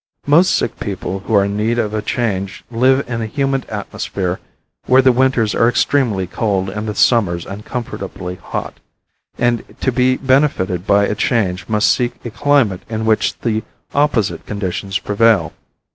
Most 0.25 0.55
sick 0.55 0.79
people 0.79 1.19
who 1.19 1.35
are 1.35 1.45
in 1.45 1.55
need 1.55 1.77
of 1.77 1.93
a 1.93 2.01
change 2.01 2.63
live 2.71 3.07
in 3.07 3.21
a 3.21 3.27
humid 3.27 3.69
atmosphere 3.69 4.39
where 4.87 5.03
the 5.03 5.11
winters 5.11 5.53
are 5.53 5.69
extremely 5.69 6.25
cold 6.25 6.71
and 6.71 6.87
the 6.87 6.95
summers 6.95 7.45
uncomfortably 7.45 8.33
hot, 8.33 8.79
and 9.37 9.63
to 9.79 9.91
be 9.91 10.17
benefited 10.17 10.87
by 10.87 11.05
a 11.05 11.13
change 11.13 11.69
must 11.69 11.91
seek 11.91 12.13
a 12.25 12.31
climate 12.31 12.81
in 12.89 13.05
which 13.05 13.37
the 13.41 13.61
opposite 13.93 14.43
conditions 14.47 14.97
prevail. 14.97 15.53